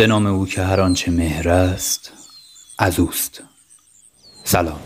[0.00, 2.12] به نام او که هر آنچه مهر است
[2.78, 3.42] از اوست.
[4.44, 4.80] سلام.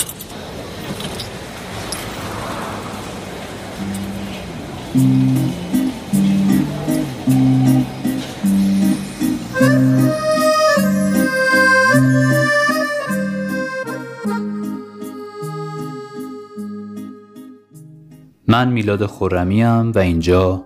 [18.49, 20.65] من میلاد خورمیم و اینجا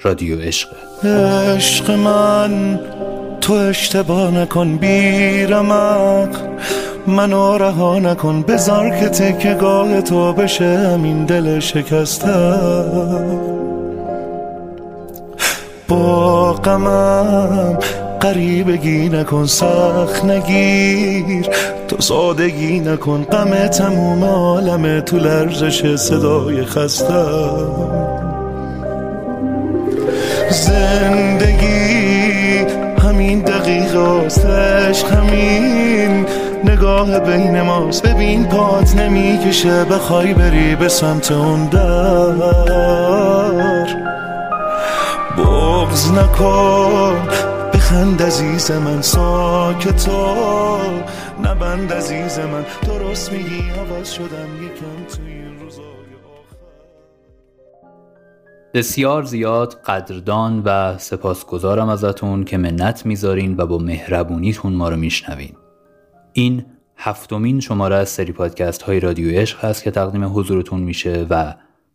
[0.00, 0.68] رادیو عشق.
[1.04, 2.80] عشق من
[3.48, 6.28] تو اشتباه نکن بیرمق.
[7.06, 12.54] منو رها نکن بذار که تکگاه تو بشه همین دل شکسته.
[15.88, 17.78] با غمم
[18.20, 21.48] قریبگی نکن سخت نگیر.
[21.88, 27.24] تو سادگی نکن غم تموم عالم تو لرزش صدای خسته.
[30.50, 31.87] زندگی
[33.28, 34.26] همین دقیقه
[34.88, 36.26] عشق همین.
[36.64, 38.02] نگاه بین ماست.
[38.06, 39.84] ببین پات نمی‌کشه.
[39.84, 42.32] بخوای بری به سمت اون در.
[45.38, 47.28] بغز نکن.
[47.74, 49.02] بخند عزیز من.
[49.02, 50.36] ساکتا
[51.44, 52.64] نبند عزیز من.
[52.82, 54.50] درست میگی؟ عوض شدم.
[54.64, 56.17] یکم تو این روزای
[58.74, 65.52] بسیار زیاد قدردان و سپاسگزارم ازتون که منت می‌ذارین و با مهربونیتون ما رو میشنوین.
[66.32, 66.66] این
[66.96, 71.54] هفتمین شماره از سری پادکست های رادیو عشق هست که تقدیم حضورتون میشه و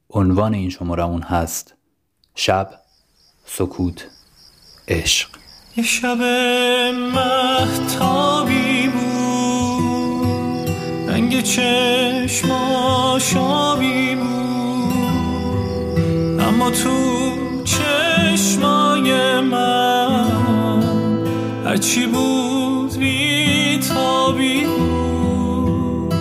[0.09, 1.75] عنوان این شمارمون هست
[2.35, 2.69] شب
[3.45, 4.07] سکوت
[4.87, 5.29] عشق.
[5.77, 6.17] یه شب
[7.15, 10.69] محتابی بود
[11.09, 14.52] رنگ چشما شابی بود.
[16.71, 17.33] تو
[17.63, 20.83] چشمای من
[21.65, 26.13] هرچی بود بیتابی بود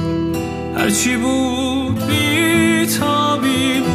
[0.77, 3.93] هرچی بود بیتابی بود.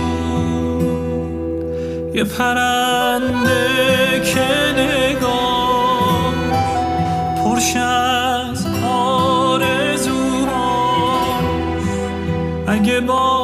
[2.16, 3.67] یه پرنده
[4.33, 4.47] که
[4.81, 6.33] نگاه
[7.44, 10.07] پرش از آرزوهاش
[12.67, 13.36] اگه بام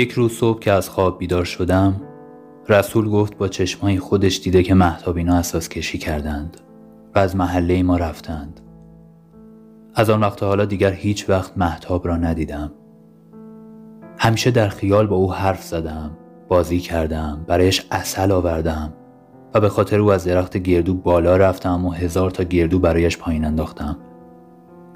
[0.00, 2.00] یک روز صبح که از خواب بیدار شدم
[2.68, 6.56] رسول گفت با چشمای خودش دیده که محتاب اینا اساس کشی کردند
[7.14, 8.60] و از محله ما رفتند.
[9.94, 12.72] از آن وقت حالا دیگر هیچ وقت محتاب را ندیدم.
[14.18, 16.10] همیشه در خیال با او حرف زدم
[16.48, 18.92] بازی کردم برایش اصل آوردم
[19.54, 23.44] و به خاطر او از درخت گردو بالا رفتم و هزار تا گردو برایش پایین
[23.44, 23.96] انداختم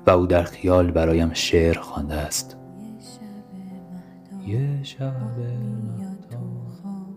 [0.06, 2.63] و او در خیال برایم شعر خوانده است.
[4.46, 7.14] یه شب میاد تو خواب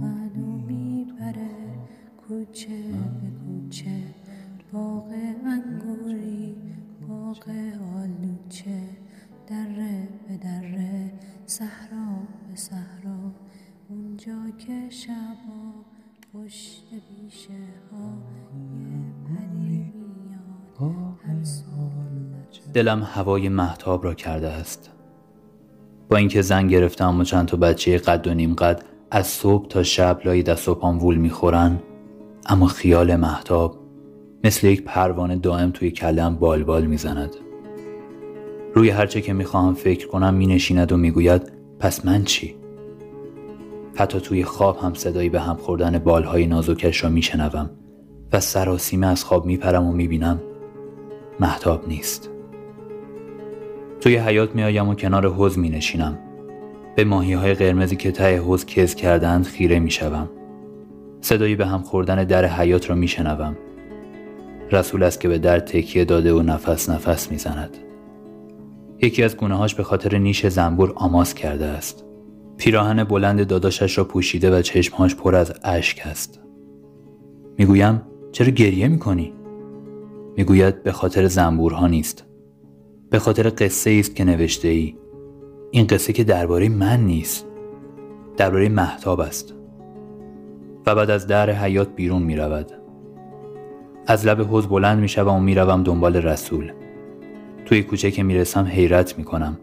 [0.00, 1.50] منو می‌بره
[2.28, 2.82] کوچه
[3.20, 4.02] به کوچه
[4.72, 5.12] باغ
[5.46, 6.56] انگوری
[7.08, 7.50] باغ
[7.96, 8.82] آلوچه.
[9.46, 11.12] دره به دره
[11.46, 12.06] صحرا
[12.48, 13.32] به صحرا.
[13.88, 15.72] اونجا که شبا
[16.32, 17.52] پشت بیشه
[17.92, 18.12] ها
[18.90, 19.92] یه پری
[20.78, 24.91] میاد هر دلم هوای محتاب را کرده است.
[26.12, 29.82] با اینکه زن گرفتم و چند تا بچه قد و نیم قد از صبح تا
[29.82, 31.78] شب لای دست و پام وول می‌خورن.
[32.46, 33.76] اما خیال محتاب
[34.44, 37.36] مثل یک پروانه دائم توی کلم بال بال می‌زند.
[38.74, 42.54] روی هرچه که می‌خواهم فکر کنم مینشیند و می‌گوید پس من چی؟
[43.94, 47.70] حتی توی خواب هم صدایی به هم خوردن بالهای نازکش را میشنوم
[48.32, 50.40] و سراسیمه از خواب میپرم و می‌بینم
[51.40, 52.30] محتاب نیست.
[54.02, 56.18] توی حیات میآیم و کنار حوز می نشینم.
[56.96, 60.30] به ماهی های قرمزی که ته حوز کز کردند خیره می شوم.
[61.20, 63.56] صدایی به هم خوردن در حیات را می شنوم.
[64.72, 67.76] رسول است که به در تکیه داده و نفس نفس می زند.
[69.02, 72.04] یکی از گونه‌هاش به خاطر نیش زنبور آماس کرده است.
[72.56, 76.40] پیراهن بلند داداشش را پوشیده و چشمهاش پر از اشک است.
[77.58, 78.02] می‌گویم
[78.32, 79.32] چرا گریه می‌کنی؟
[80.36, 82.24] می‌گوید به خاطر زنبورها نیست.
[83.12, 84.94] به خاطر قصه است که نوشته ای
[85.70, 87.46] این قصه که درباره من نیست
[88.36, 89.54] درباره محتاب است
[90.86, 92.72] و بعد از در حیات بیرون می رود
[94.06, 96.72] از لب حوز بلند می شوم و می روم دنبال رسول
[97.66, 99.58] توی کوچه که می رسم حیرت می کنم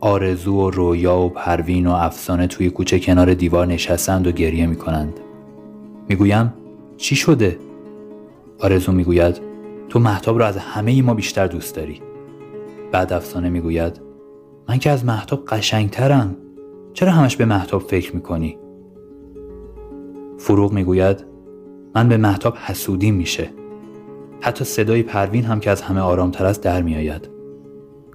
[0.00, 4.76] آرزو و رویا و پروین و افسانه توی کوچه کنار دیوار نشستند و گریه می
[4.76, 5.20] کنند.
[6.08, 6.52] می‌گویم
[6.96, 7.58] چی شده؟
[8.58, 9.40] آرزو می‌گوید
[9.88, 12.11] تو محتاب رو از همه ما بیشتر دوست داری.
[12.92, 14.00] بعد افسانه می‌گوید
[14.68, 16.36] من که از محتاب قشنگترم.
[16.92, 18.58] چرا همش به محتاب فکر می‌کنی؟
[20.38, 21.24] فروغ می‌گوید
[21.94, 23.50] من به محتاب حسودی میشه.
[24.40, 27.28] حتی صدای پروین هم که از همه آرامتر است در میآید.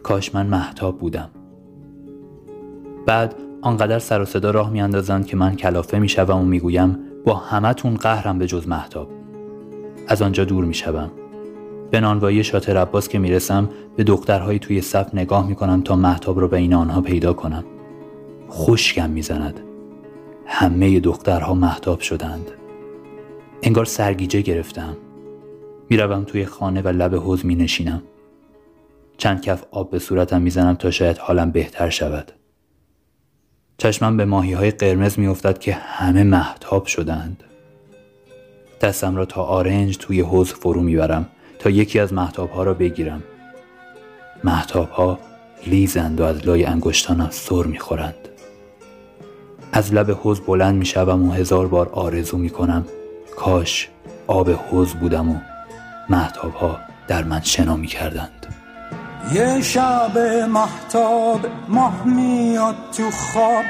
[0.04, 1.30] کاش من محتاب بودم.
[3.06, 7.96] بعد آنقدر سر و صدا راه میاندازند که من کلافه می‌شوم و می‌گویم با همتون
[7.96, 9.10] قهرم به جز محتاب
[10.08, 11.12] از آنجا دور می‌شوم
[11.92, 16.48] به نانوایی شاطر عباس که می‌رسم به دخترهایی توی صف نگاه می‌کنم تا محتاب رو
[16.48, 17.64] بین آنها پیدا کنم.
[18.48, 19.60] خوشگم می‌زند.
[20.46, 22.52] همه دخترها محتاب شدند.
[23.64, 24.98] انگار سرگیجه گرفتم.
[25.90, 28.02] می‌روم توی خانه و لب حوز می نشینم
[29.18, 32.32] چند کف آب به صورتم می‌زنم تا شاید حالم بهتر شود.
[33.78, 37.44] چشمم به ماهی های قرمز میافتد که همه محتاب شدند.
[38.82, 41.30] دستم را تا آرنج توی حوز فرو می‌برم.
[41.70, 43.24] یکی از محتاب ها را بگیرم.
[44.44, 45.20] محتاب ها
[45.68, 48.16] لیزند و از لای انگشتانم سر می‌خورند.
[49.74, 52.86] از لب حوز بلند می‌شوم و هزار بار آرزو می‌کنم
[53.38, 53.90] کاش
[54.28, 55.36] آب حوز بودم و
[56.10, 56.78] محتاب ها
[57.08, 58.46] در من شنا می‌کردند.
[59.34, 60.18] یه شب
[60.50, 63.64] محتاب ماه میاد تو خواب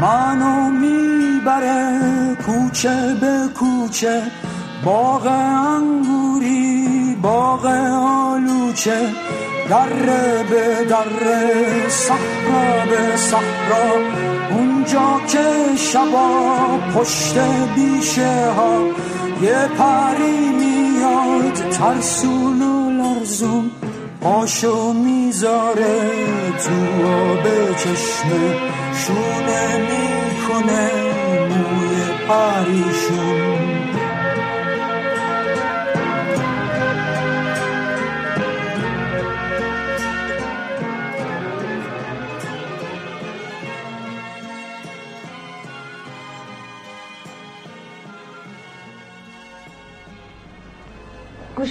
[0.00, 2.00] منو می‌بره
[2.46, 4.22] کوچه به کوچه
[4.84, 6.87] باغ انگوری
[7.22, 8.98] باغ آلوچه
[9.70, 13.90] دره به دره صحرا به صحرا.
[14.50, 16.28] اونجا که شبا
[16.94, 17.38] پشت
[17.74, 18.82] بیشه ها
[19.42, 23.70] یه پری میاد ترسون و لرزون
[24.20, 26.00] پاشو می‌ذاره
[26.64, 28.54] تو آب چشمه.
[28.94, 30.90] شونه می‌کنه
[31.48, 31.96] موی
[32.28, 33.57] پریشون.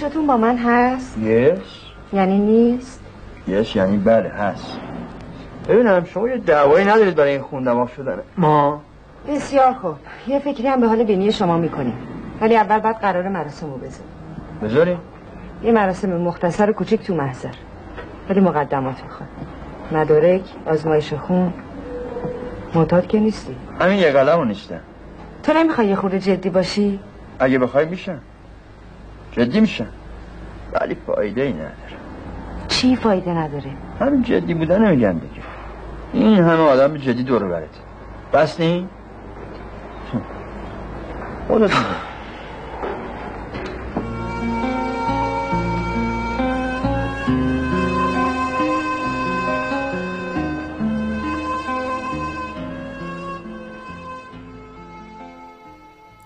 [0.01, 1.59] گوشتون با من هست؟ یس.
[2.13, 2.99] یعنی نیست؟
[3.47, 4.77] یس یعنی بله هست.
[5.69, 8.17] ببینم شما یه دعوایی ندارید برای این خوندم شدن.
[8.37, 8.81] ما؟
[9.27, 9.95] بسیار خوب.
[10.27, 11.97] یه فکری هم به حال بینی شما می‌کنیم.
[12.41, 14.03] ولی اول بعد قرار مراسم رو بزن
[14.63, 14.97] بذاریم؟
[15.63, 17.53] یه مراسم مختصر و کوچیک تو محضر.
[18.29, 19.29] ولی مقدمات می‌خواد.
[19.91, 21.53] مدارک آزمایش خون.
[22.75, 23.55] معتاد که نیستی.
[23.81, 24.79] همین یه قلم رو نیستم
[25.43, 26.99] تو نمی‌خوای یه خورده جدی باشی؟
[27.39, 28.19] اگه بخوای میشم.
[29.37, 29.87] جدی میشم
[30.73, 31.73] ولی فایده ای نداره.
[32.67, 35.41] چی فایده نداره؟ همین جدی بودن نمیگم دیگه.
[36.13, 37.69] این همه آدم جدی دور برد
[38.33, 38.87] بس نی؟
[41.47, 41.71] خودت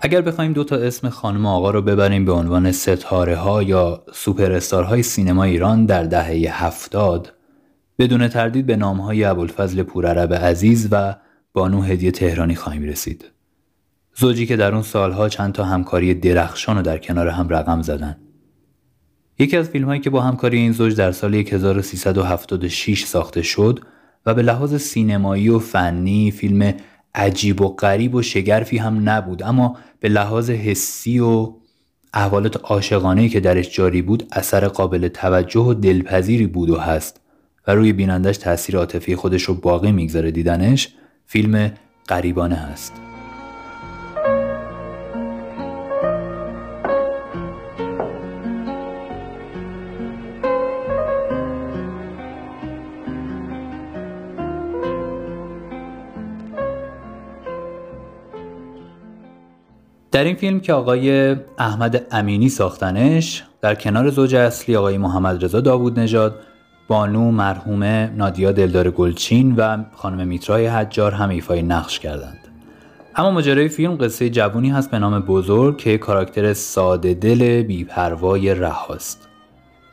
[0.04, 4.60] اگر بخوایم دو تا اسم خانم آقا رو ببریم به عنوان ستاره ها یا سوپر
[4.72, 7.32] های سینما ایران در دهه هفتاد
[7.98, 11.14] بدون تردید به نام های ابوالفضل پورعرب عزیز و
[11.52, 13.24] بانو هدیه تهرانی خواهیم رسید.
[14.14, 18.16] زوجی که در اون سالها چند تا همکاری درخشان رو در کنار هم رقم زدن.
[19.38, 23.80] یکی از فیلم هایی که با همکاری این زوج در سال 1376 ساخته شد
[24.26, 26.74] و به لحاظ سینمایی و فنی فیلم
[27.14, 29.42] عجیب و غریب و شگرفی هم نبود.
[29.42, 31.52] اما به لحاظ حسی و
[32.14, 37.20] احوالات عاشقانه که درش جاری بود اثر قابل توجه و دلپذیری بود و هست
[37.66, 40.30] و روی بینندش تاثیر عاطفی خودش رو باقی می‌گذاره.
[40.30, 40.88] دیدنش
[41.26, 41.72] فیلم
[42.08, 43.11] غریبانه هست
[60.12, 65.60] در این فیلم که آقای احمد امینی ساختنش در کنار زوج اصلی آقای محمد رضا
[65.60, 66.34] داوود نژاد
[66.88, 72.38] بانو مرحومه نادیا دلدار گلچین و خانم میترای حجار هم ایفای نقش کردند.
[73.16, 79.28] اما ماجرای فیلم قصه جوونی هست به نام بزرگ که کاراکتر ساده دل بیپروای رهاست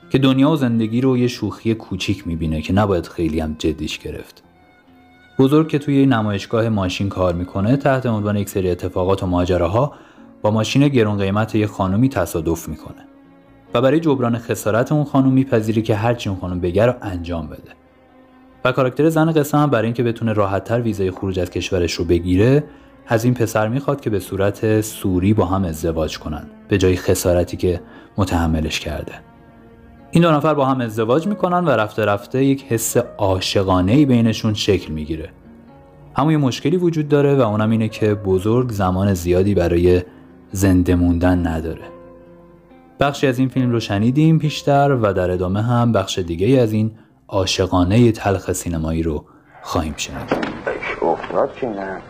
[0.09, 4.43] که دنیا و زندگی رو یه شوخی کوچیک می‌بینه که نباید خیلی هم جدیش گرفت.
[5.39, 9.93] بزرگ که توی نمایشگاه ماشین کار می‌کنه تحت عنوان یک سری اتفاقات و ماجراها
[10.41, 13.05] با ماشین گرون قیمت یه خانومی تصادف می‌کنه.
[13.73, 17.71] و برای جبران خسارت اون خانم میپذیره که هرچی اون خانم بگه رو انجام بده.
[18.65, 22.63] و کاراکتر زن قصه هم برای اینکه بتونه راحتتر ویزای خروج از کشورش رو بگیره
[23.07, 27.57] از این پسر می‌خواد که به صورت سوری با هم ازدواج کنن به جای خسارتی
[27.57, 27.81] که
[28.17, 29.13] متحملش کرده.
[30.11, 34.53] این دو نفر با هم ازدواج می‌کنن و رفته رفته یک حس عاشقانه ای بینشون
[34.53, 35.29] شکل می‌گیره.
[36.15, 40.01] اما یه مشکلی وجود داره و اونم اینه که بزرگ زمان زیادی برای
[40.51, 41.83] زنده موندن نداره
[42.99, 46.91] بخشی از این فیلم رو شنیدیم پیشتر و در ادامه هم بخش دیگه از این
[47.27, 49.25] عاشقانه تلخ سینمایی رو
[49.61, 50.33] خواهیم شنید
[51.01, 52.01] افتاد که نه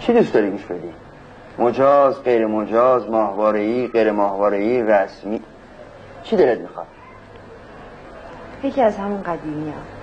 [0.00, 0.92] چی دوست داری گوش بدی؟
[1.58, 5.40] مجاز غیر مجاز ماهواره ای غیر ماهواره ای رسمی
[6.22, 6.86] چی دلت می‌خواد؟
[8.64, 10.01] یکی از همون قدیمی هم.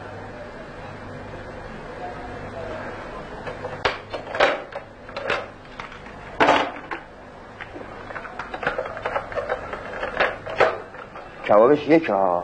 [11.49, 12.43] کبابش یک ها.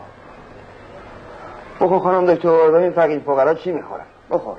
[1.80, 4.56] بخور خانم دکتر ببین فقیر فقرا چی می‌خورن بخور.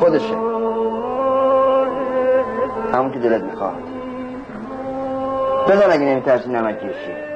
[0.00, 0.34] خودشه.
[2.92, 3.74] همون که دلت می‌خواد.
[5.68, 7.33] بزن اگه نمیترسی نمک کشی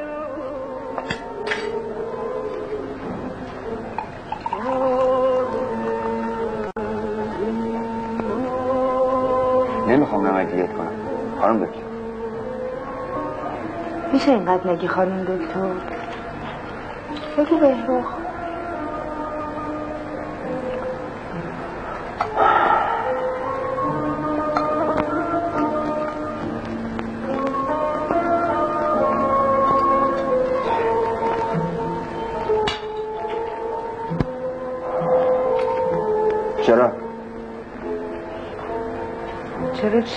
[10.56, 10.92] دیت کنم.
[11.40, 11.82] خانم دکتر.
[14.12, 15.70] میشه اینقدر نگی خانم دکتر؟
[17.38, 18.27] بگو بهروخ.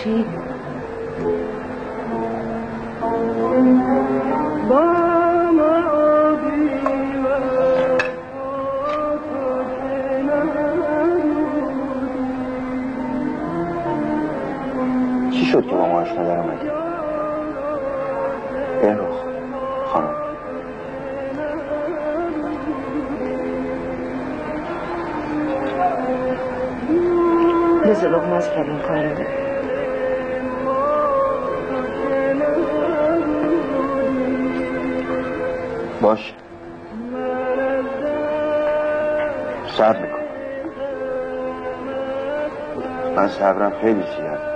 [0.04, 0.26] چی؟
[15.32, 16.70] چی شد که با ما آشنا در اومدی؟
[18.82, 19.16] بهروخ
[19.86, 20.16] خانم
[27.86, 29.51] بذار لقمه از کریم کار
[36.02, 36.34] باش.
[39.78, 40.22] صبر میکن.
[43.16, 44.51] من صبرم خیلی زیاد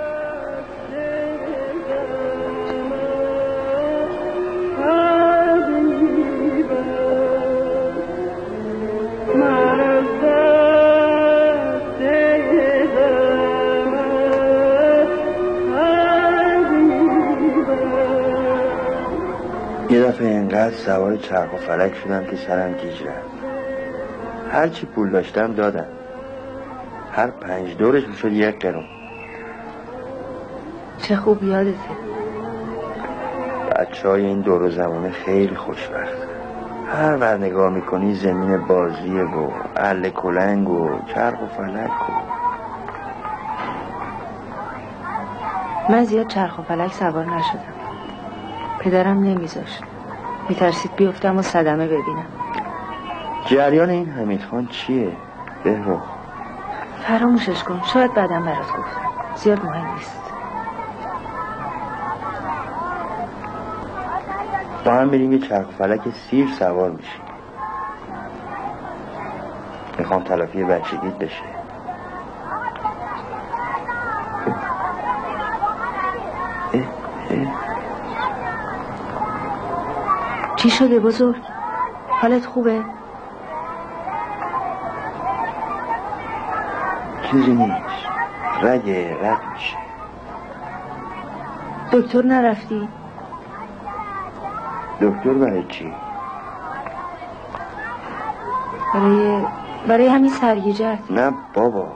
[20.86, 23.28] سوار چرخ و فلک شدم که سرم گیج رفت.
[24.52, 25.86] هرچی پول داشتم دادم.
[27.12, 28.84] هر پنج دورش می‌شد یک قرون
[30.98, 31.76] چه خوب یادته.
[33.76, 36.16] بچه های این دور و زمانه خیلی خوشبخت.
[36.92, 42.12] هر ور نگاه می‌کنی زمین بازیه و اهل کلنگ و چرخ و فلک و
[45.92, 47.74] من زیاد چرخ و فلک سوار نشدم.
[48.80, 49.84] پدرم نمیذاشت.
[50.48, 52.26] میترسید بیفتم و صدمه ببینم.
[53.46, 55.12] جریان این حمید خان چیه؟
[55.64, 56.02] بهروخ
[57.06, 59.10] فراموشش کن شاید بعدم برات گفتم.
[59.36, 60.20] زیاد مهم نیست.
[64.84, 67.22] با هم بریم یه چرخ فلک سیر سوار میشیم.
[69.98, 71.55] می‌خوام تلافی بچگیت بشه.
[80.66, 81.42] چی شده بزرگ؟
[82.08, 82.82] حالت خوبه؟
[87.30, 88.06] چیزی نیست
[88.62, 89.76] رگه رد میشه
[91.92, 92.88] دکتر نرفتی؟
[95.00, 95.92] دکتر برای چی؟
[98.94, 99.44] برای
[99.88, 101.92] برای همین سرگیجت نه بابا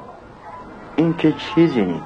[0.97, 2.05] این که چیزی نیست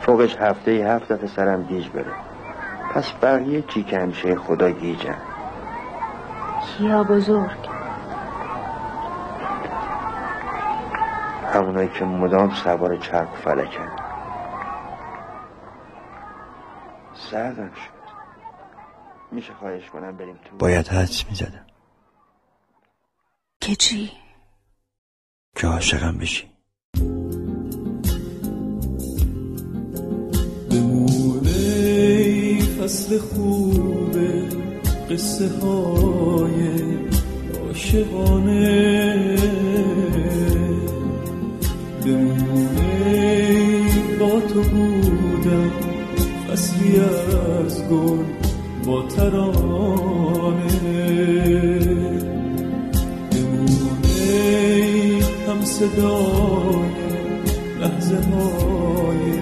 [0.00, 2.31] فوقش هفته هفت دفعه سرم گیج بره
[2.94, 5.18] پس بقیه چی که همیشه خدا گیجن.
[6.66, 7.68] کیا بزرگ؟
[11.54, 13.96] همونایی که مدام سوار چرخ و فلکن.
[17.14, 18.02] سردم شد.
[19.32, 21.66] میشه خواهش کنم بریم تو باید حدس می‌زدم.
[23.60, 24.12] که چی؟
[25.56, 26.52] که عاشقم بشی.
[32.92, 34.16] فصل خوب
[35.10, 36.60] قصه های
[37.66, 39.36] عاشقانه.
[42.04, 43.38] بمونه
[44.20, 45.70] با تو بودم
[46.48, 48.24] فصلی از گل
[48.86, 50.68] با ترانه.
[53.30, 56.92] بمونه هم صدای
[57.80, 59.32] لحظه های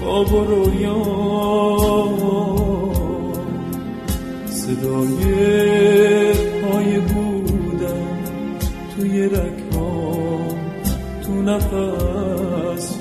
[0.00, 1.33] خواب و رویا
[4.84, 8.18] صدای پای بودم
[8.96, 10.58] توی رکام
[11.26, 12.94] تو نفس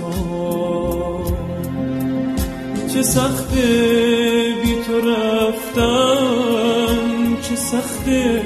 [2.94, 3.66] چه سخته
[4.64, 6.98] بی تو رفتن
[7.42, 8.42] چه سخته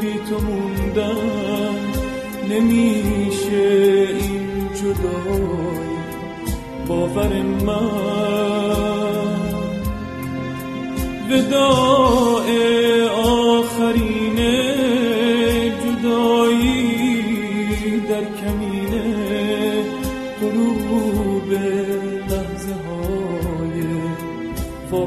[0.00, 1.78] بی تو موندن.
[2.50, 5.96] نمیشه این جدایی
[6.88, 8.12] باور من.
[11.30, 12.01] وداع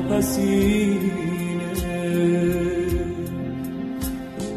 [0.09, 1.73] واپسینه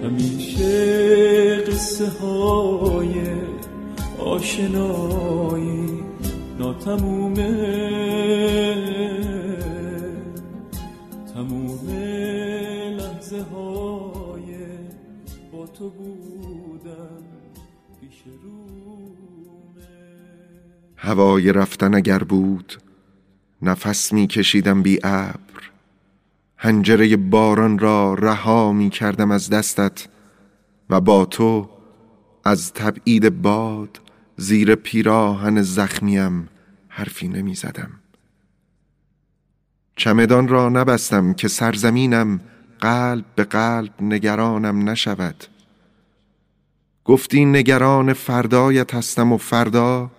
[0.05, 3.14] همیشه قصه های
[4.19, 6.05] آشنایی
[6.59, 7.78] ناتمومه.
[11.35, 11.88] تموم
[12.97, 14.55] لحظه های
[15.52, 17.23] با تو بودن
[18.00, 19.88] پیش رومه.
[20.97, 22.88] هوای رفتن اگر بود
[23.62, 25.38] نفس می کشیدم بی ابر.
[26.56, 30.08] هنجره باران را رها می کردم از دستت
[30.90, 31.70] و با تو
[32.44, 34.00] از تبعید باد
[34.36, 36.48] زیر پیراهن زخمیم
[36.88, 37.90] حرفی نمی زدم
[39.96, 42.40] چمدان را نبستم که سرزمینم
[42.80, 45.44] قلب به قلب نگرانم نشود.
[47.04, 50.10] گفتی نگران فردایت هستم و فردا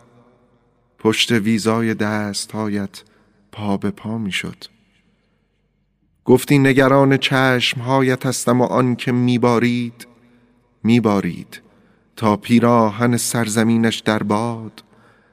[0.99, 3.04] پشت ویزای دستهایت
[3.52, 4.66] پا به پا می شد
[6.26, 10.08] گفتی نگران چشمهایت هستم و آن که میبارید
[10.84, 11.62] میبارید
[12.16, 14.84] تا پیراهن سرزمینش در باد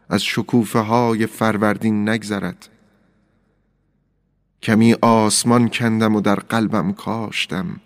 [0.08, 2.68] از شکوفه های فروردین نگذرد.
[4.62, 7.80] کمی آسمان کندم و در قلبم کاشتم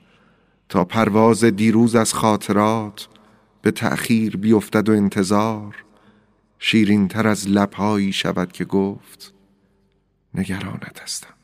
[0.69, 3.09] تا پرواز دیروز از خاطرات
[3.63, 5.85] به تأخیر بیفتد و انتظار
[6.59, 9.35] شیرین تر از لبهایی شود که گفت.
[10.35, 11.35] نگرانت هستم.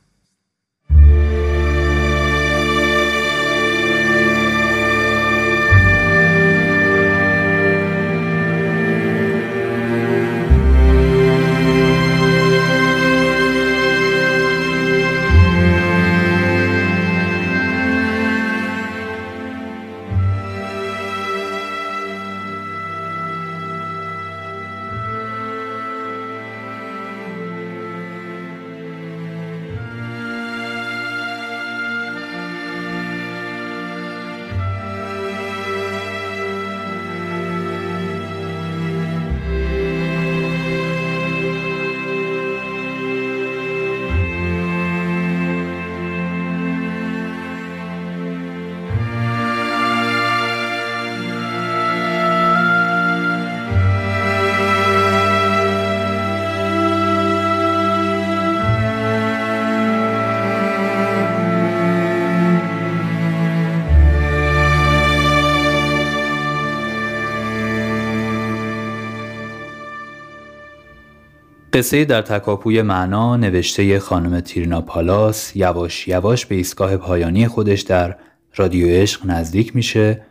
[71.77, 78.17] قصه در تکاپوی معنا نوشته خانم تیرنا پالاس یواش یواش به ایستگاه پایانی خودش در
[78.55, 80.23] رادیو عشق نزدیک میشه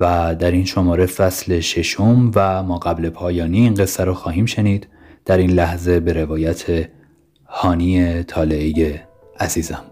[0.00, 4.86] و در این شماره فصل ششم و ما قبل پایانی این قصه رو خواهیم شنید.
[5.24, 6.88] در این لحظه به روایت
[7.46, 9.00] هانی طالعی
[9.40, 9.84] عزیزم.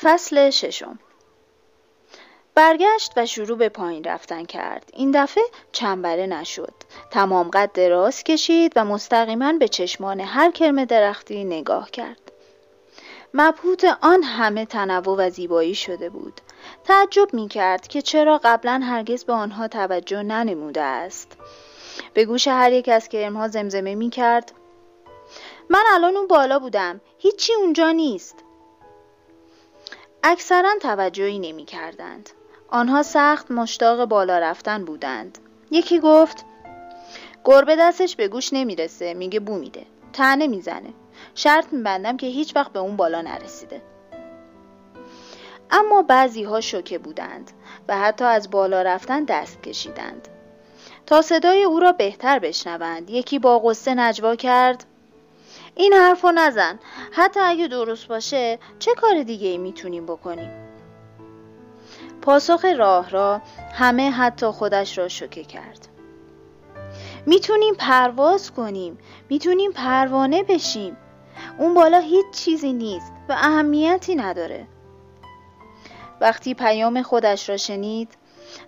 [0.00, 0.98] فصل ششم.
[2.56, 4.90] برگشت و شروع به پایین رفتن کرد.
[4.92, 6.74] این دفعه چنبره نشد.
[7.10, 12.32] تمام قد دراز کشید و مستقیما به چشمان هر کرم درختی نگاه کرد.
[13.34, 16.40] مبهوت آن همه تنوع و زیبایی شده بود.
[16.84, 21.36] تعجب می کرد که چرا قبلا هرگز به آنها توجه ننموده است.
[22.14, 24.52] به گوش هر یک از کرمها زمزمه می کرد
[25.70, 27.00] من الان اون بالا بودم.
[27.18, 28.36] هیچی اونجا نیست.
[30.22, 32.30] اکثرا توجهی نمی کردند
[32.68, 35.38] آنها سخت مشتاق بالا رفتن بودند.
[35.70, 36.44] یکی گفت
[37.44, 39.86] گربه دستش به گوش نمی‌رسه میگه بو میده.
[40.12, 40.92] تنه می‌زنه.
[41.34, 43.82] شرط میبندم که هیچ وقت به اون بالا نرسیده.
[45.70, 47.50] اما بعضی ها شوکه بودند
[47.88, 50.28] و حتی از بالا رفتن دست کشیدند.
[51.06, 54.84] تا صدای او را بهتر بشنوند یکی با غصه نجوا کرد
[55.74, 56.78] این حرفو نزن.
[57.12, 60.65] حتی اگه درست باشه چه کار دیگه ای می‌تونیم بکنیم؟
[62.26, 63.40] پاسخ راه را
[63.74, 65.88] همه حتی خودش را شوکه کرد.
[67.26, 70.96] می‌تونیم پرواز کنیم می‌تونیم پروانه بشیم.
[71.58, 74.66] اون بالا هیچ چیزی نیست و اهمیتی نداره.
[76.20, 78.14] وقتی پیام خودش را شنید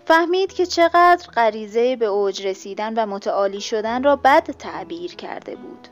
[0.04, 5.88] فهمید که چقدر غریزه به اوج رسیدن و متعالی شدن را بد تعبیر کرده بود.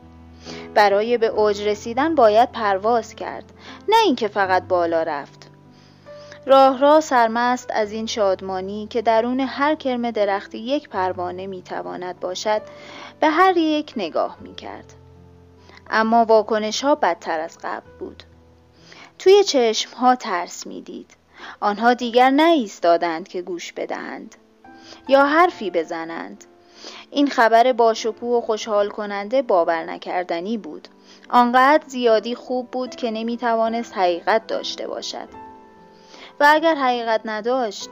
[0.74, 3.52] برای به اوج رسیدن باید پرواز کرد
[3.88, 5.45] نه اینکه فقط بالا رفت.
[6.46, 12.62] راه را سرمست از این شادمانی که درون هر کرم درختی یک پروانه می‌تواند باشد
[13.20, 14.92] به هر یک نگاه می‌کرد.
[15.90, 18.22] اما واکنش ها بدتر از قبل بود.
[19.18, 21.10] توی چشم ها ترس می‌دید.
[21.60, 24.34] آنها دیگر نایستادند که گوش بدهند
[25.08, 26.44] یا حرفی بزنند.
[27.10, 30.88] این خبر باشکوه و خوشحال کننده باور نکردنی بود.
[31.30, 35.45] آنقدر زیادی خوب بود که نمی توانست حقیقت داشته باشد.
[36.40, 37.90] و اگر حقیقت نداشت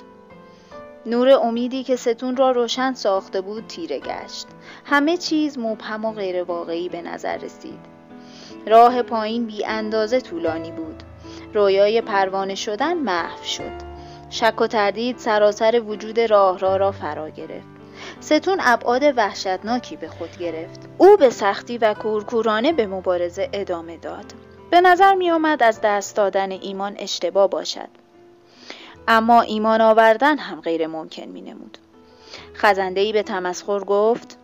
[1.06, 4.46] نور امیدی که ستون را روشن ساخته بود تیره گشت.
[4.84, 7.78] همه چیز مبهم و غیر واقعی به نظر رسید.
[8.66, 11.02] راه پایین بی اندازه طولانی بود.
[11.54, 13.94] رویای پروانه شدن محو شد.
[14.30, 17.74] شک و تردید سراسر وجود راه را را فرا گرفت.
[18.20, 20.80] ستون ابعاد وحشتناکی به خود گرفت.
[20.98, 24.24] او به سختی و کورکورانه به مبارزه ادامه داد.
[24.70, 28.03] به نظر می آمد از دست دادن ایمان اشتباه باشد.
[29.08, 31.78] اما ایمان آوردن هم غیر ممکن می نمود.
[32.54, 34.38] خزنده به تمسخر گفت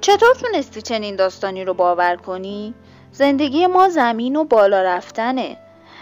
[0.00, 2.74] چطور تونستی چنین داستانی رو باور کنی؟
[3.12, 5.56] زندگی ما زمین و بالا رفتنه.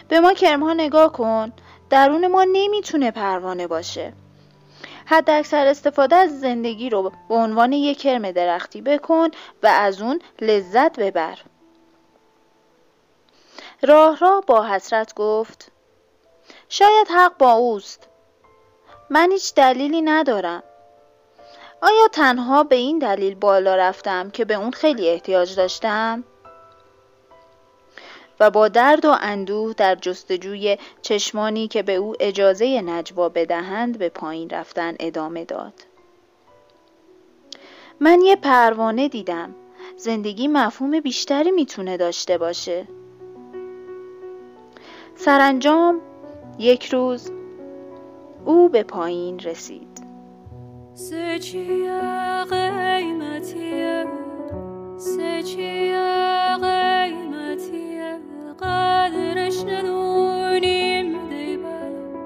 [0.09, 1.53] به ما کرمها نگاه کن
[1.91, 4.13] درون ما نمی‌تونه پروانه باشه.
[5.07, 9.29] حد اکثر استفاده از زندگی رو به عنوان یک کرم درختی بکن
[9.63, 11.39] و از اون لذت ببر.
[13.83, 15.73] راه راه با حسرت گفت
[16.73, 18.09] شاید حق با اوست
[19.11, 20.63] من هیچ دلیلی ندارم
[21.83, 26.25] آیا تنها به این دلیل بالا رفتم که به اون خیلی احتیاج داشتم؟
[28.41, 34.09] و با درد و اندوه در جستجوی چشمانی که به او اجازه نجوا بدهند به
[34.09, 35.75] پایین رفتن ادامه داد.
[38.01, 39.55] من یه پروانه دیدم.
[39.97, 42.89] زندگی مفهوم بیشتری می‌تونه داشته باشه.
[45.17, 46.01] سرانجام
[46.61, 47.31] یک روز
[48.45, 50.01] او به پایین رسید.
[56.61, 58.19] قیمتیه
[58.61, 62.25] قدرش ندونیم دی بلا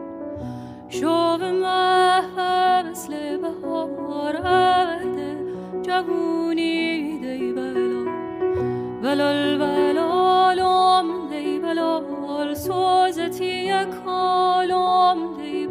[0.89, 5.37] شو به محو مثل بهار عهد
[5.83, 8.05] جوونی دی بلا
[9.03, 12.94] بلال بلالم دی بلال سوزتی
[13.85, 15.67] یک حالم دی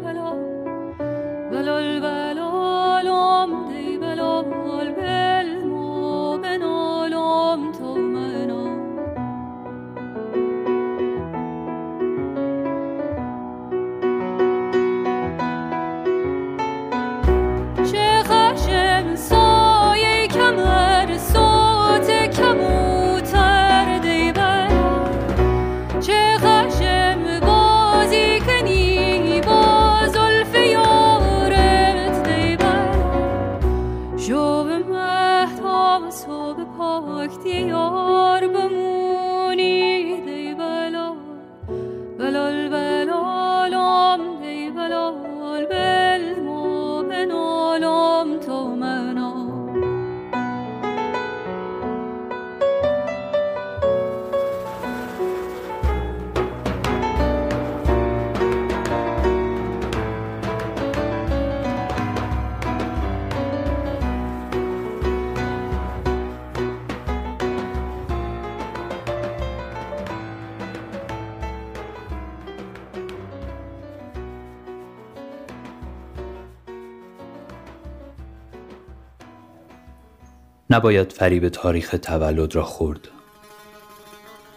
[80.74, 83.08] نباید فریب تاریخ تولد را خورد.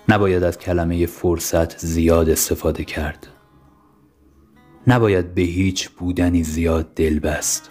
[0.10, 3.28] نباید از کلمه فرصت زیاد استفاده کرد.
[4.88, 7.70] نباید به هیچ بودنی زیاد دل بست.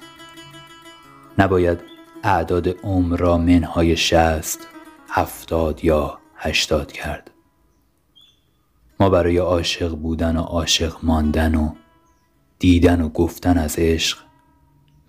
[1.39, 1.79] نباید
[2.23, 4.69] اعداد عمر را منهای شست
[5.09, 7.31] هفتاد یا هشتاد کرد.
[9.01, 11.75] ما برای عاشق بودن و عاشق ماندن و
[12.59, 14.19] دیدن و گفتن از عشق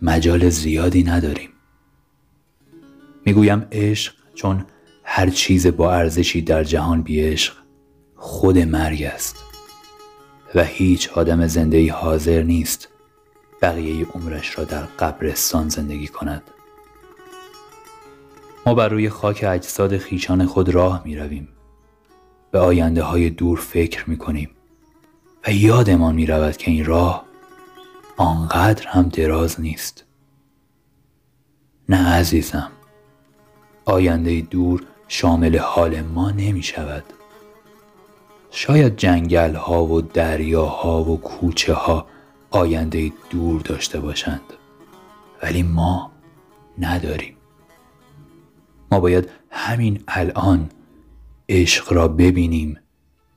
[0.02, 1.57] مجال زیادی نداریم.
[3.28, 4.66] می‌گویم عشق چون
[5.04, 7.54] هر چیز با ارزشی در جهان بی عشق
[8.16, 9.36] خود مرگ است
[10.56, 12.90] و هیچ آدم زنده حاضر نیست
[13.62, 16.44] بقیه عمرش را در قبرستان زندگی کند
[18.66, 21.48] ما بر روی خاک اجساد خیشان خود راه می رویم.
[22.52, 24.50] به آینده های دور فکر می کنیم
[25.48, 27.26] و یادمان می رود که این راه
[28.18, 30.06] آنقدر هم دراز نیست
[31.90, 32.72] نه عزیزم
[33.88, 37.04] آینده دور شامل حال ما نمی شود.
[38.52, 42.08] شاید جنگل ها و دریاها و کوچه ها
[42.50, 44.42] آینده دور داشته باشند
[45.44, 46.12] ولی ما
[46.80, 47.38] نداریم.
[48.92, 50.70] ما باید همین الان
[51.50, 52.80] عشق را ببینیم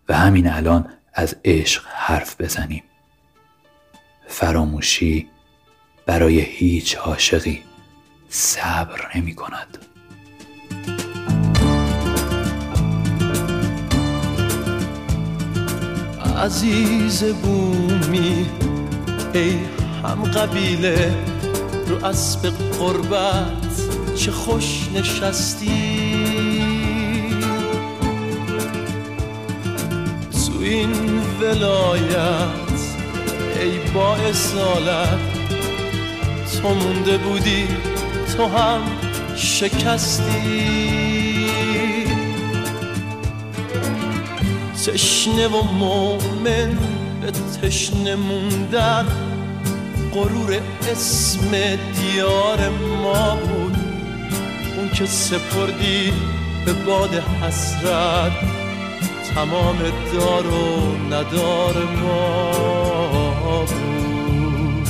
[0.08, 2.82] و همین الان از عشق حرف بزنیم.
[4.26, 5.28] فراموشی
[6.06, 7.62] برای هیچ عاشقی
[8.28, 9.89] صبر نمی کند.
[16.40, 18.46] عزیز بومی
[19.34, 19.58] ای
[20.04, 21.14] هم قبیله
[21.86, 25.70] رو اسب قربت چه خوش نشستی.
[30.30, 30.92] تو این
[31.40, 32.80] ولایت
[33.60, 35.18] ای با اصالت
[36.62, 37.68] تو مونده بودی
[38.36, 38.80] تو هم
[39.36, 41.29] شکستی.
[44.92, 46.78] تشنه و مومن
[47.20, 47.30] به
[47.62, 49.06] تشنه موندن
[50.14, 51.50] غرور اسم
[52.00, 52.68] دیار
[53.02, 53.76] ما بود.
[54.76, 56.12] اون که سپردی
[56.66, 58.32] به باد حسرت
[59.34, 59.78] تمام
[60.12, 64.88] دار و ندار ما بود.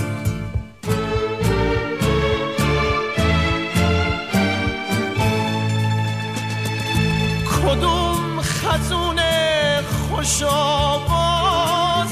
[7.50, 9.19] کدوم خزون
[10.20, 12.08] خوش آواز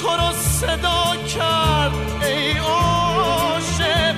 [0.00, 4.14] تو رو صدا کرد ای عاشق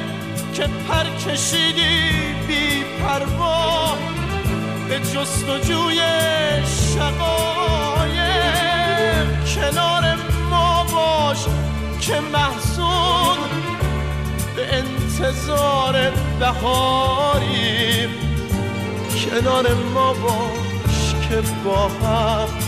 [0.54, 3.96] که پر کشیدی بی پروا.
[4.88, 6.00] به جستجوی
[6.94, 8.18] شقایق
[9.54, 10.04] کنار
[10.50, 11.44] ما باش
[12.00, 13.50] که محسود
[14.56, 18.10] به انتظار بهاریم.
[19.24, 22.67] کنار ما باش که با هم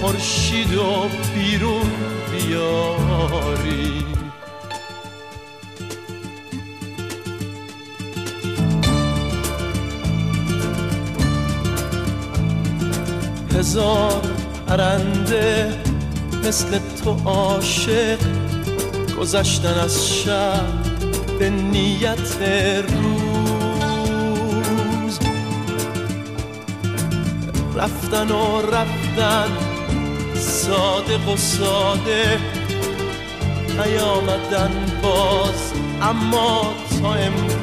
[0.00, 1.90] خورشید و بیرون
[2.32, 4.04] بیاری.
[13.58, 14.22] هزار
[14.66, 15.78] پرنده
[16.44, 18.18] مثل تو عاشق
[19.20, 20.66] گذشتن از شب
[21.38, 22.36] به نیت
[22.88, 23.18] روز.
[27.76, 29.67] رفتن و رفتن
[30.68, 32.38] صادق و ساده
[33.68, 34.70] نیامدن
[35.02, 37.58] باز اما تا امروز.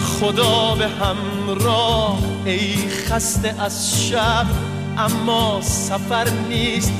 [0.00, 4.46] خدا به همراه ای خسته از شب
[4.98, 6.92] اما سفر نیست.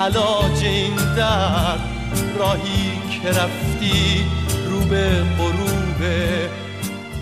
[0.00, 1.80] علاج این درد
[2.38, 2.92] راهی
[3.22, 4.24] که رفتی
[4.70, 6.48] رو به غروبه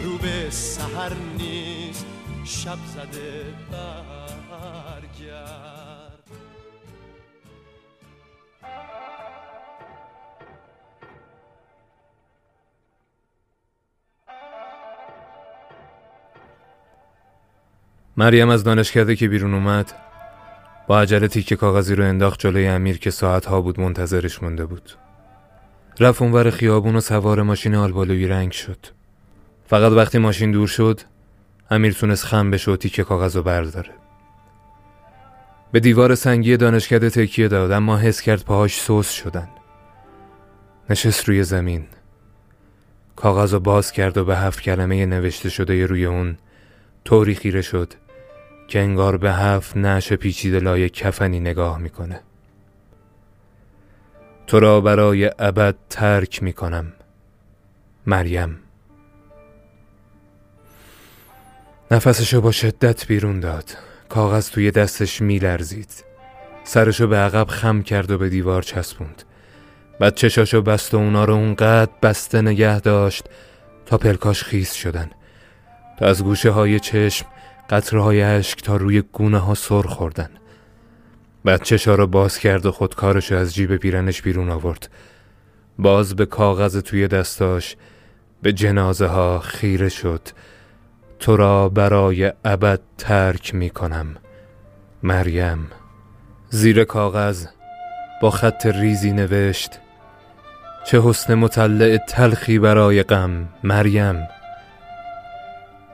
[0.05, 2.07] رو به سهر نیست.
[2.45, 3.45] شب زده
[5.33, 6.29] برگرد
[18.17, 19.93] مریم از دانشکده که بیرون اومد
[20.87, 24.91] با عجله تیک کاغذی رو انداخت جلوی امیر که ساعتها بود منتظرش مونده بود.
[26.01, 28.87] رفت اونور خیابون و سوار ماشین آلبالویی رنگ شد.
[29.67, 31.01] فقط وقتی ماشین دور شد
[31.71, 34.02] امیر تونست خم بشه و تیک کاغذ رو برداره.
[35.73, 39.49] به دیوار سنگی دانشکده تکیه داد اما حس کرد پاهاش سوس شدن.
[40.91, 41.87] نشست روی زمین.
[43.17, 46.39] کاغذ رو باز کرد و به هفت کلمه نوشته شده روی اون
[47.05, 47.95] طوری خیره شد
[48.69, 52.21] که انگار به هفت نعش پیچیده لای کفنی نگاه می‌کنه.
[54.47, 56.93] تو را برای ابد ترک می‌کنم
[58.07, 58.59] مریم.
[61.91, 63.77] نفسشو با شدت بیرون داد.
[64.13, 66.05] کاغذ توی دستش میلرزید.
[66.65, 69.23] سرشو به عقب خم کرد و به دیوار چسبوند.
[70.01, 73.25] بعد چشاشو بست و اونا رو اونقدر بسته نگه داشت
[73.87, 75.11] تا پلکاش خیس شدن.
[75.99, 77.27] تا از گوشه های چشم
[77.71, 80.31] قطره های عشق تا روی گونه ها سر خوردن.
[81.45, 84.89] بعد چشا رو باز کرد و خودکارشو از جیب پیرنش بیرون آورد.
[85.79, 87.77] باز به کاغذ توی دستاش
[88.43, 90.29] به جنازه ها خیره شد.
[91.23, 94.17] تو را برای ابد ترک می کنم.
[95.03, 95.67] مریم
[96.51, 97.47] زیر کاغذ
[98.23, 99.79] با خط ریزی نوشت
[100.87, 104.29] چه حسن مطلع تلخی برای غم مریم.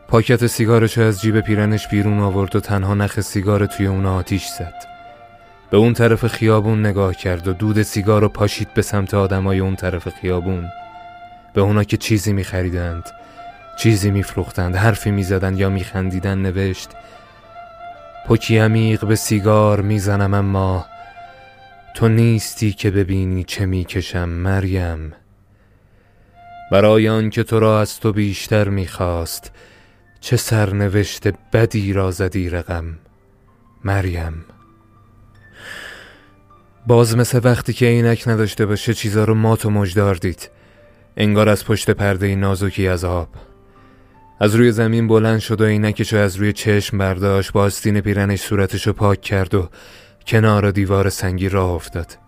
[0.09, 4.85] پاکت سیگارش از جیب پیرنش بیرون آورد و تنها نخ سیگار توی اون آتیش زد.
[5.71, 9.77] به اون طرف خیابون نگاه کرد و دود سیگار رو پاشید به سمت آدمای اون
[9.77, 10.69] طرف خیابون.
[11.55, 13.18] به اونا که چیزی میخریدند.
[13.79, 16.91] چیزی میفروختند حرفی می‌زدند یا میخندیدن نوشت
[18.29, 20.87] پکی عمیق به سیگار می‌زنم اما
[21.95, 25.13] تو نیستی که ببینی چه می‌کشم مریم.
[26.73, 29.53] برای آن که تو را از تو بیشتر می‌خواست
[30.21, 32.99] چه سرنوشت بدی را زدی رقم؟
[33.85, 34.45] مریم.
[36.87, 40.51] باز مثل وقتی که عینک نداشته باشه چیزا رو مات و مجدار دید.
[41.17, 43.29] انگار از پشت پرده نازکی از آب.
[44.41, 48.93] از روی زمین بلند شد و عینکشو از روی چشم برداشت با آستین پیرنش صورتشو
[48.93, 49.69] پاک کرد و
[50.27, 52.19] کنار دیوار سنگی راه افتاد.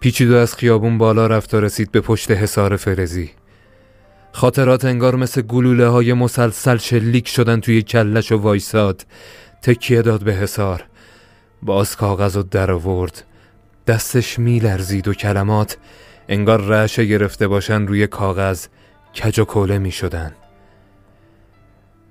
[0.00, 3.30] پیچید و از خیابون بالا رفت و رسید به پشت حصار فرزی
[4.32, 9.06] خاطرات انگار مثل گلوله های مسلسل شلیک شدن توی کلش و وایساد.
[9.62, 10.84] تکیه داد به حصار.
[11.62, 13.24] باز کاغذ و در آورد.
[13.86, 15.76] دستش میلرزید و کلمات
[16.28, 18.66] انگار رعشه گرفته باشن روی کاغذ
[19.14, 20.32] کج و کوله می شدن.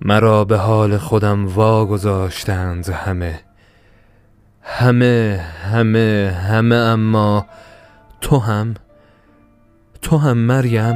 [0.05, 3.39] مرا به حال خودم واگذاشتند همه.
[4.61, 7.45] همه همه همه اما
[8.21, 8.73] تو هم
[10.01, 10.95] تو هم مریم؟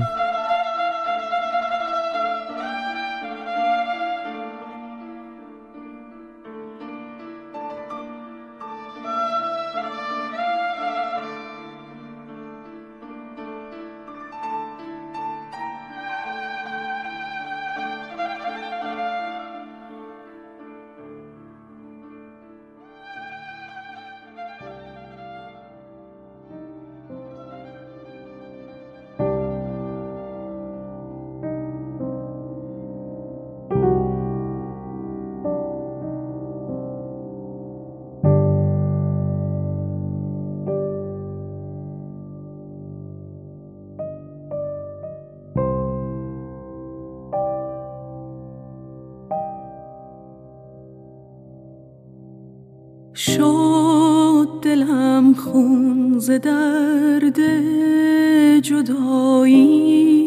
[59.56, 60.25] جدایی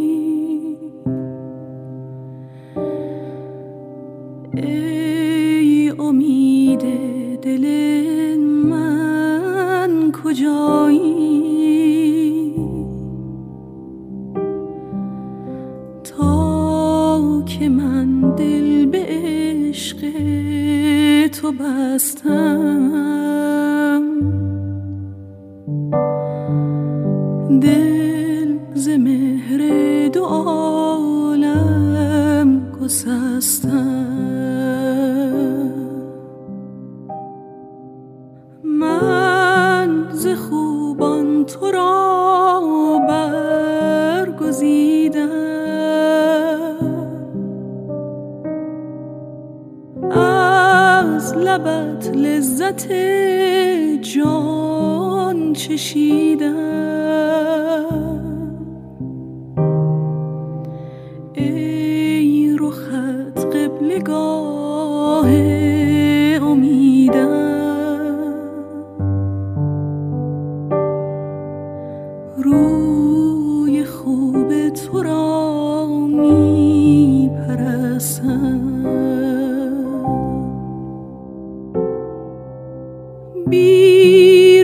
[83.51, 84.63] بی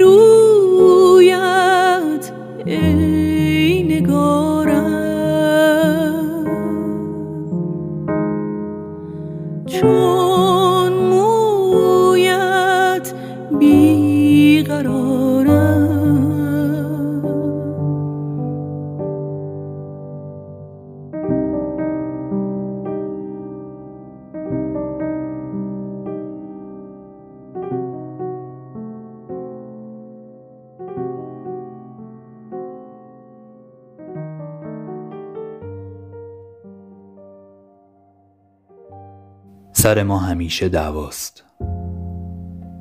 [39.94, 41.44] سر ما همیشه دعواست.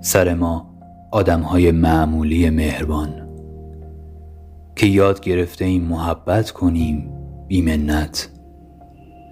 [0.02, 0.76] سر ما
[1.12, 3.30] آدمهای معمولی مهربان.
[4.76, 7.12] که یاد گرفته این محبت کنیم
[7.48, 8.30] بیمنت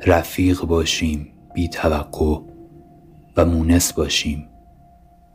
[0.05, 2.39] رفیق باشیم بی توقع
[3.37, 4.47] و مونس باشیم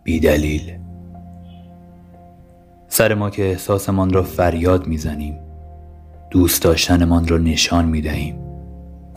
[0.04, 0.78] بی دلیل.
[2.88, 5.38] سر ما که احساسمان را فریاد می‌زنیم
[6.30, 8.38] دوست داشتنمان را نشان می دهیم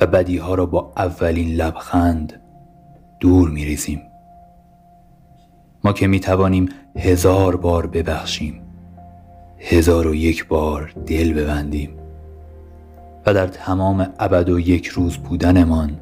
[0.01, 2.41] و بدیها را با اولین لبخند
[3.19, 4.01] دور می ریزیم.
[5.83, 8.61] ما که می توانیم هزار بار ببخشیم
[9.57, 11.89] هزار و یک بار دل ببندیم
[13.25, 15.97] و در تمام ابد و یک روز بودنمان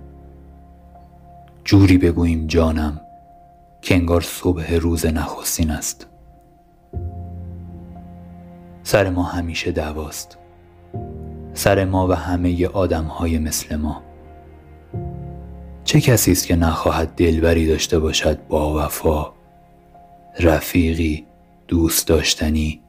[1.64, 3.02] جوری بگوییم جانم
[3.82, 6.08] که انگار صبح روز نخستین است.
[8.84, 10.38] سر ما همیشه دعواست.
[11.54, 14.07] سر ما و همه آدم های مثل ما.
[15.88, 19.32] چه کسی است که نخواهد دلبری داشته باشد با وفا
[20.40, 21.26] رفیقی
[21.68, 22.82] دوست داشتنی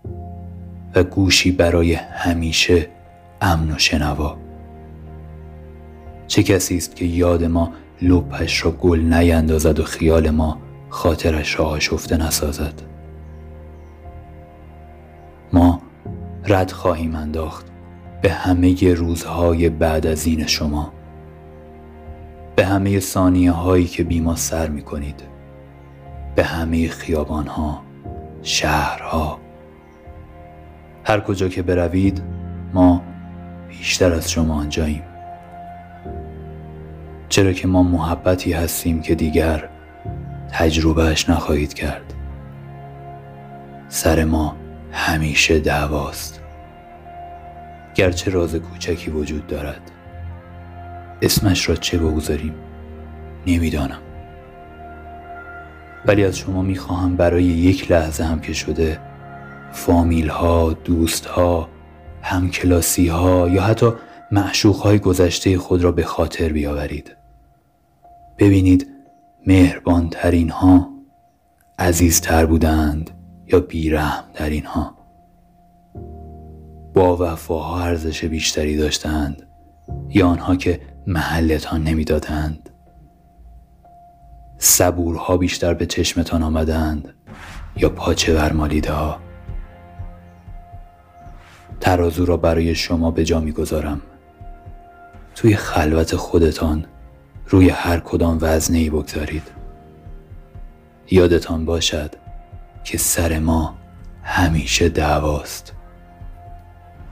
[0.94, 2.88] و گوشی برای همیشه
[3.40, 4.36] امن و شنوا؟
[6.26, 7.72] چه کسی است که یاد ما
[8.02, 12.82] لپش را گل نیندازد و خیال ما خاطرش را آشفته نسازد؟
[15.52, 15.82] ما
[16.46, 17.66] رد خواهیم انداخت
[18.22, 20.97] به همه روزهای بعد از این شما.
[22.58, 25.22] به همه ثانیه هایی که بیما سر می کنید
[26.34, 27.82] به همه خیابان ها
[28.42, 29.40] شهرها.
[31.04, 32.22] هر کجا که بروید
[32.74, 33.02] ما
[33.68, 35.02] بیشتر از شما آنجاییم.
[37.28, 39.68] چرا که ما محبتی هستیم که دیگر
[40.52, 42.14] تجربهش نخواهید کرد.
[43.88, 44.56] سر ما
[44.92, 46.40] همیشه دعواست.
[47.94, 49.97] گرچه راز کوچکی وجود دارد.
[51.22, 52.54] اسمش را چه بگذاریم؟
[53.46, 53.98] نمی‌دانم.
[56.06, 59.00] ولی از شما می‌خواهم برای یک لحظه هم که شده
[59.72, 61.68] فامیل ها دوست ها
[62.22, 63.92] همکلاسی ها یا حتی
[64.32, 67.16] معشوق های گذشته خود را به خاطر بیاورید.
[68.38, 68.86] ببینید
[69.46, 70.90] مهربان ترین ها
[71.78, 73.10] عزیزتر بودند
[73.46, 74.98] یا بیرحم ترین ها
[76.94, 79.42] با وفاها ارزش بیشتری داشتند
[80.08, 82.70] یا آنها که محلتان نمی‌دادند.
[84.58, 87.14] صبورها بیشتر به چشمتان آمدند
[87.76, 89.18] یا پاچه ورمالیده ها
[91.80, 94.00] ترازو را برای شما به جا می‌گذارم.
[95.34, 96.84] توی خلوت خودتان
[97.46, 99.50] روی هر کدام وزنه ای بگذارید.
[101.10, 102.14] یادتان باشد
[102.84, 103.74] که سر ما
[104.22, 105.72] همیشه دعواست.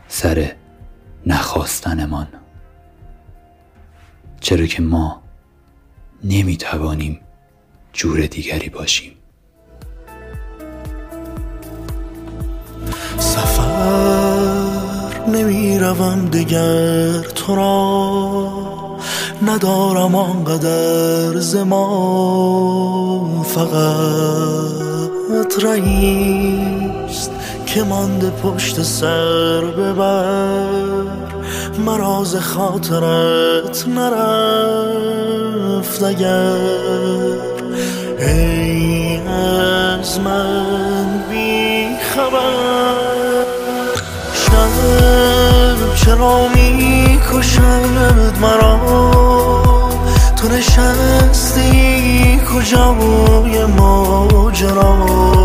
[0.09, 0.53] سر
[1.26, 2.28] نخواستنمان.
[4.41, 5.22] چرا که ما
[6.24, 7.20] نمی‌توانیم
[7.93, 9.12] جور دیگری باشیم.
[13.18, 18.66] سفر نمی‌روم دیگر تو را.
[19.47, 27.30] ندارم آنقدر زمان فقط رئیست
[27.66, 31.26] که مانده پشت سر ببر.
[31.79, 35.37] مراز خاطرت نرفت
[36.03, 36.57] اگر
[38.18, 39.20] ای
[40.01, 43.45] از من بی خبر.
[44.35, 44.70] شب
[45.95, 48.81] چرا می کشد مرا؟
[50.37, 55.36] تو نشستی کجای ماجرا.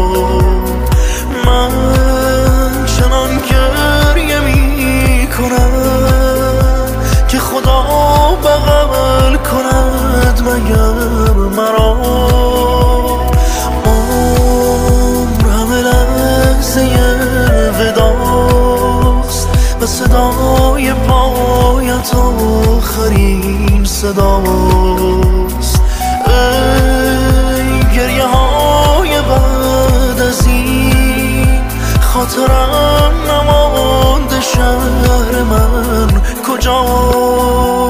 [24.02, 25.82] صداست
[26.28, 31.62] ای گریه های بعد از این
[32.02, 37.81] خاطرم نمانده شهر من کجاست؟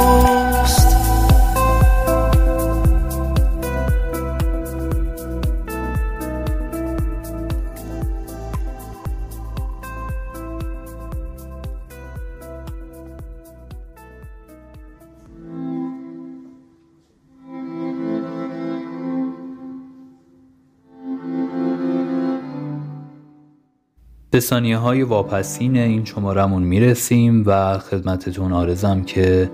[24.32, 29.52] به ثانیه های واپسین این شمارمون می‌رسیم و خدمتتون عرضم که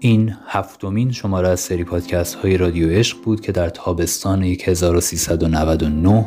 [0.00, 6.26] این هفتمین شماره از سری پادکست های رادیو عشق بود که در تابستان 1399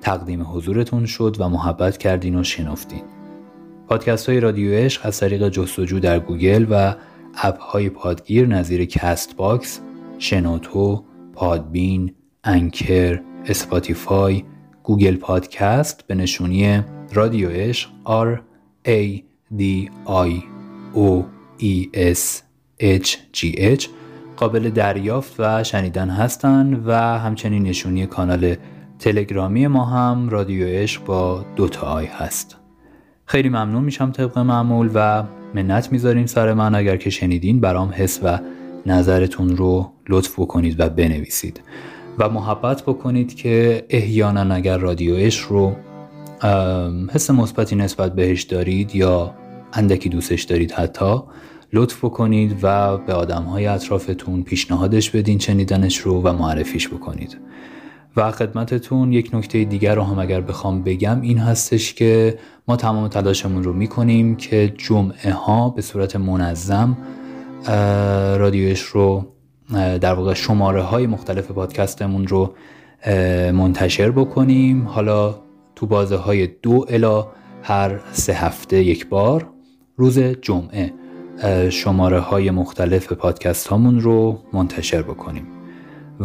[0.00, 3.02] تقدیم حضورتون شد و محبت کردین و شنفتین.
[3.88, 6.94] پادکست های رادیو عشق از طریق جستجو در گوگل و
[7.34, 9.80] app های پادگیر نظیر Castbox،
[10.18, 14.44] شنوتو، پادبین، Anchor، Spotify،
[14.82, 18.38] Google Podcast به نشونی رادیو عشق R
[18.88, 19.22] A
[19.58, 19.62] D
[20.06, 20.42] I
[20.94, 21.24] O
[21.60, 22.42] E S
[22.80, 23.88] H G H
[24.36, 28.54] قابل دریافت و شنیدن هستند و همچنین نشونی کانال
[28.98, 32.56] تلگرامی ما هم رادیو عشق با دوتا I هست.
[33.26, 38.20] خیلی ممنون میشم طبق معمول و منت می‌ذارین سر من اگر که شنیدین برام حس
[38.22, 38.38] و
[38.86, 41.60] نظرتون رو لطف بکنید و بنویسید.
[42.18, 45.76] و محبت بکنید که احیانا اگر رادیو عشق رو
[47.12, 49.34] حس مثبتی نسبت بهش دارید یا
[49.72, 51.22] اندکی دوستش دارید حتی
[51.72, 57.38] لطف بکنید و به آدم های اطرافتون پیشنهادش بدین چنیدنش رو و معرفیش بکنید.
[58.16, 63.08] و خدمتتون یک نکته دیگر رو هم اگر بخوام بگم این هستش که ما تمام
[63.08, 66.96] تلاشمون رو می‌کنیم که جمعه ها به صورت منظم
[68.38, 69.26] رادیوش رو
[69.74, 72.54] در واقع شماره های مختلف پادکستمون رو
[73.52, 74.88] منتشر بکنیم.
[74.88, 75.34] حالا
[75.78, 77.26] تو بازه های دو الا
[77.62, 79.50] هر سه هفته یک بار
[79.96, 80.92] روز جمعه
[81.70, 85.46] شماره های مختلف پادکست هامون رو منتشر بکنیم.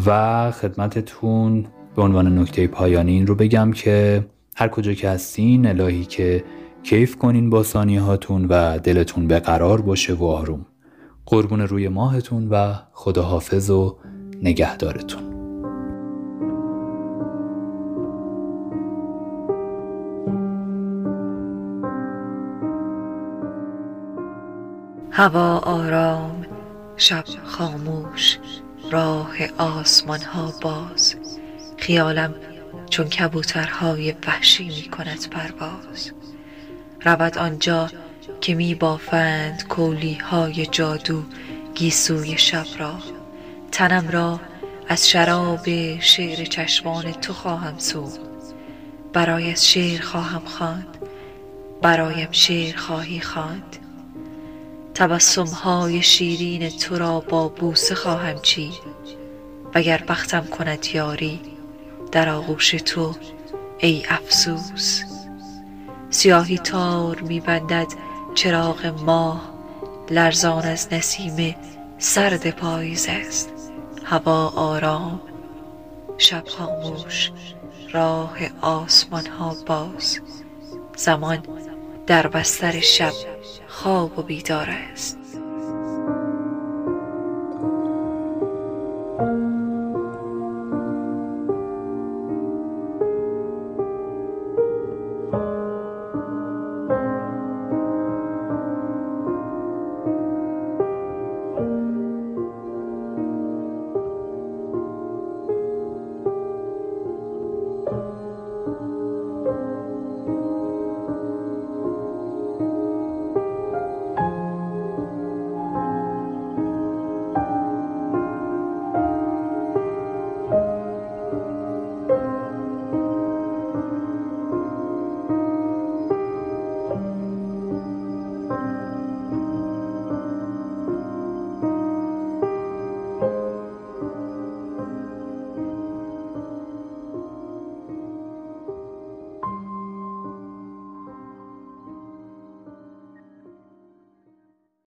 [0.06, 4.26] و خدمتتون به عنوان نکته پایانی این رو بگم که
[4.56, 6.44] هر کجا که هستین الهی که
[6.84, 10.66] کیف کنین با ثانیه هاتون و دلتون به قرار باشه و آروم.
[11.26, 13.98] قربون روی ماهتون و خداحافظ و
[14.42, 15.33] نگهدارتون.
[25.16, 26.46] هوا آرام
[26.98, 28.38] شب خاموش
[28.92, 31.16] راه آسمان ها باز.
[31.78, 32.36] خیالم
[32.90, 36.12] چون کبوترهای وحشی می کند پرواز.
[37.06, 37.90] رود آنجا
[38.42, 41.24] که می بافند کولی های جادو
[41.76, 43.00] گیسوی شب را.
[43.72, 44.40] تنم را
[44.88, 48.20] از شراب شعر چشمان تو خواهم سود
[49.14, 50.98] برای شعر خواهم خواند.
[51.82, 53.78] برایم شعر خواهی خواند.
[54.94, 58.74] تبسم های شیرین تو را با بوسه خواهم چید.
[59.76, 61.42] وگر بختم کند یاری
[62.12, 63.16] در آغوش تو
[63.78, 65.02] ای افسوس.
[66.10, 67.88] سیاهی تار میبندد
[68.36, 69.54] چراغ ماه
[70.10, 71.56] لرزان از نسیم
[71.98, 73.50] سرد پاییز است.
[74.04, 75.22] هوا آرام
[76.18, 77.32] شب خاموش
[77.92, 80.20] راه آسمان ها باز.
[80.96, 81.44] زمان
[82.08, 83.14] در بستر شب
[83.74, 85.23] خواب و بیدار است.